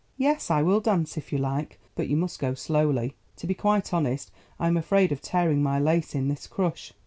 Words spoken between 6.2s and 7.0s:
this crush.